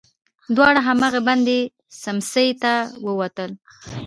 دواړه 0.55 0.79
هماغې 0.87 1.21
بندې 1.27 1.59
سمڅې 2.01 2.47
ته 2.61 2.73
ووتل. 3.05 3.51